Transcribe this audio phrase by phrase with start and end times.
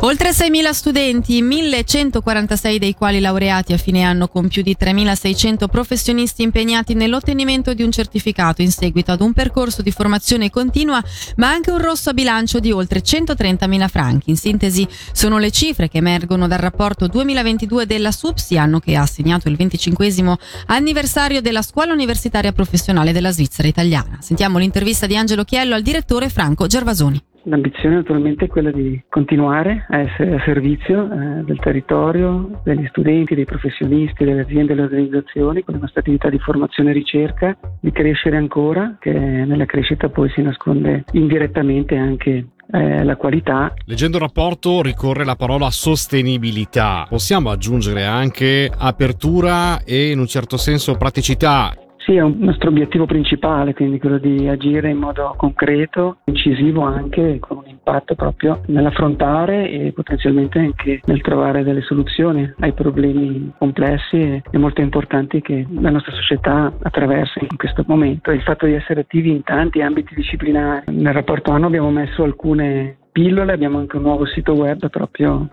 [0.00, 6.42] Oltre 6.000 studenti, 1.146 dei quali laureati a fine anno con più di 3.600 professionisti
[6.42, 11.02] impegnati nell'ottenimento di un certificato in seguito ad un percorso di formazione continua,
[11.36, 14.30] ma anche un rosso a bilancio di oltre 130.000 franchi.
[14.30, 19.02] In sintesi sono le cifre che emergono dal rapporto 2022 della SUPSI, anno che ha
[19.02, 20.36] assegnato il 25
[20.66, 24.18] anniversario della Scuola Universitaria Professionale della Svizzera Italiana.
[24.20, 27.34] Sentiamo l'intervista di Angelo Chiello al direttore Franco Gervasoni.
[27.48, 33.36] L'ambizione naturalmente è quella di continuare a essere a servizio eh, del territorio, degli studenti,
[33.36, 37.92] dei professionisti, delle aziende delle organizzazioni con le nostre attività di formazione e ricerca, di
[37.92, 43.72] crescere ancora, che nella crescita poi si nasconde indirettamente anche eh, la qualità.
[43.84, 47.06] Leggendo il rapporto ricorre la parola sostenibilità.
[47.08, 51.72] Possiamo aggiungere anche apertura e in un certo senso praticità.
[52.06, 57.40] Sì, è un nostro obiettivo principale, quindi quello di agire in modo concreto, incisivo anche
[57.40, 64.40] con un impatto proprio nell'affrontare e potenzialmente anche nel trovare delle soluzioni ai problemi complessi
[64.48, 68.30] e molto importanti che la nostra società attraversa in questo momento.
[68.30, 70.84] Il fatto di essere attivi in tanti ambiti disciplinari.
[70.92, 75.48] Nel rapporto anno abbiamo messo alcune pillole, abbiamo anche un nuovo sito web proprio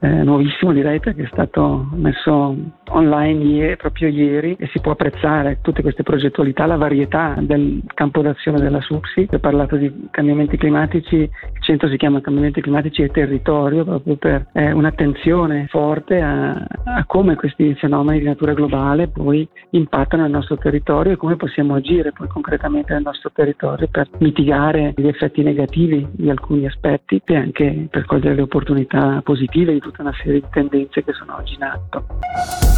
[0.00, 2.54] eh, nuovissimo direi perché è stato messo
[2.90, 8.22] online ieri, proprio ieri e si può apprezzare tutte queste progettualità, la varietà del campo
[8.22, 9.28] d'azione della SUPSI.
[9.32, 14.46] Ho parlato di cambiamenti climatici, il centro si chiama cambiamenti climatici e territorio proprio per
[14.52, 16.52] eh, un'attenzione forte a,
[16.84, 21.74] a, come questi fenomeni di natura globale poi impattano il nostro territorio e come possiamo
[21.74, 27.36] agire poi concretamente nel nostro territorio per mitigare gli effetti negativi di alcuni aspetti e
[27.36, 31.54] anche per cogliere le opportunità positive di tutta una serie di tendenze che sono oggi
[31.54, 32.75] in atto.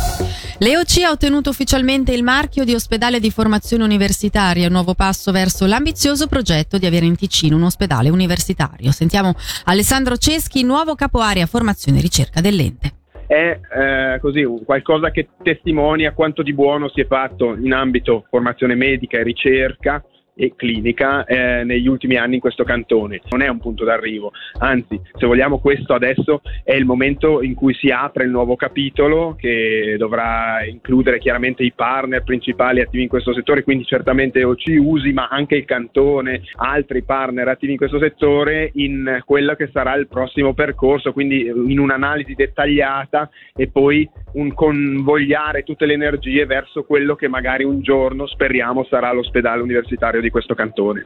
[0.58, 5.66] L'EOC ha ottenuto ufficialmente il marchio di ospedale di formazione universitaria, un nuovo passo verso
[5.66, 8.90] l'ambizioso progetto di avere in Ticino un ospedale universitario.
[8.90, 12.92] Sentiamo Alessandro Ceschi, nuovo capo area formazione e ricerca dell'ente
[13.28, 18.74] è eh, così, qualcosa che testimonia quanto di buono si è fatto in ambito formazione
[18.74, 20.02] medica e ricerca
[20.38, 23.20] e clinica eh, negli ultimi anni in questo cantone.
[23.30, 27.74] Non è un punto d'arrivo, anzi, se vogliamo, questo adesso è il momento in cui
[27.74, 33.34] si apre il nuovo capitolo che dovrà includere chiaramente i partner principali attivi in questo
[33.34, 38.70] settore, quindi certamente OC Usi, ma anche il cantone, altri partner attivi in questo settore
[38.74, 45.62] in quello che sarà il prossimo percorso, quindi in un'analisi dettagliata e poi un convogliare
[45.62, 50.30] tutte le energie verso quello che magari un giorno speriamo sarà l'ospedale universitario di di
[50.30, 51.04] questo cantone.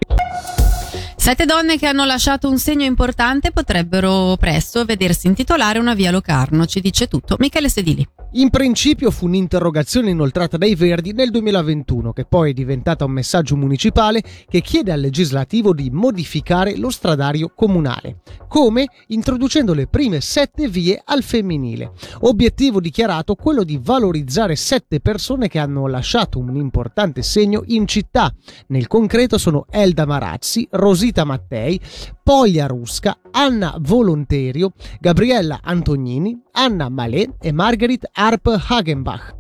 [1.23, 6.67] Sette donne che hanno lasciato un segno importante potrebbero presto vedersi intitolare una via Locarno.
[6.67, 8.05] Ci dice tutto Michele Sedili.
[8.35, 13.57] In principio fu un'interrogazione inoltrata dai Verdi nel 2021, che poi è diventata un messaggio
[13.57, 18.23] municipale che chiede al legislativo di modificare lo stradario comunale.
[18.49, 18.89] Come?
[19.09, 21.93] Introducendo le prime sette vie al femminile.
[22.21, 28.35] Obiettivo dichiarato quello di valorizzare sette persone che hanno lasciato un importante segno in città.
[28.69, 31.79] Nel concreto sono Elda Marazzi, Rosita Mattei,
[32.23, 39.35] Poglia Rusca, Anna Volonterio, Gabriella Antognini, Anna Malé e Marguerite Arp Hagenbach.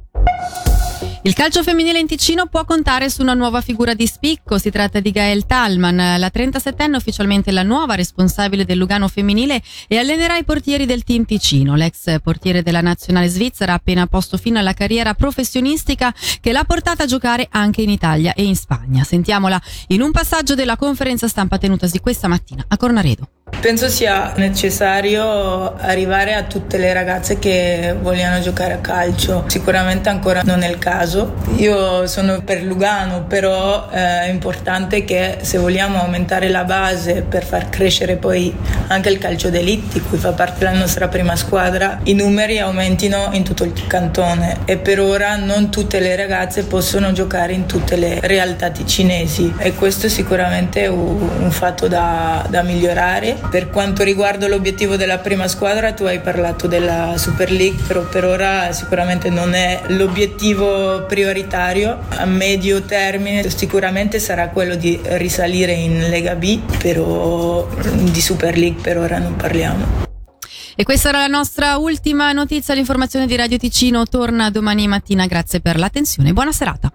[1.25, 4.59] Il calcio femminile in Ticino può contare su una nuova figura di spicco.
[4.59, 9.99] Si tratta di Gael Talman, la 37enne ufficialmente la nuova responsabile del Lugano femminile e
[9.99, 11.77] allenerà i portieri del team Ticino.
[11.77, 17.05] L'ex portiere della nazionale svizzera ha appena posto fine alla carriera professionistica che l'ha portata
[17.05, 19.05] a giocare anche in Italia e in Spagna.
[19.05, 23.28] Sentiamola in un passaggio della conferenza stampa tenutasi questa mattina a Cornaredo.
[23.62, 29.44] Penso sia necessario arrivare a tutte le ragazze che vogliono giocare a calcio.
[29.46, 31.34] Sicuramente ancora non è il caso.
[31.58, 37.44] Io sono per Lugano, però eh, è importante che se vogliamo aumentare la base per
[37.44, 38.52] far crescere poi
[38.88, 43.44] anche il calcio d'elite, cui fa parte la nostra prima squadra, i numeri aumentino in
[43.44, 48.19] tutto il cantone e per ora non tutte le ragazze possono giocare in tutte le
[48.22, 54.97] realtà ticinesi e questo è sicuramente un fatto da, da migliorare per quanto riguarda l'obiettivo
[54.97, 59.83] della prima squadra, tu hai parlato della Super League, però per ora sicuramente non è
[59.89, 61.99] l'obiettivo prioritario.
[62.09, 68.81] A medio termine sicuramente sarà quello di risalire in Lega B, però di Super League
[68.81, 70.11] per ora non parliamo.
[70.75, 72.75] E questa era la nostra ultima notizia.
[72.75, 75.27] L'informazione di Radio Ticino torna domani mattina.
[75.27, 76.33] Grazie per l'attenzione.
[76.33, 76.91] Buona serata.